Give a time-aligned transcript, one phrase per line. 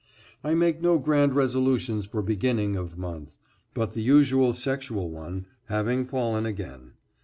[0.43, 3.35] I make no grand resolutions for beginning [of month],
[3.75, 6.93] but the usual sexual one, having fallen again.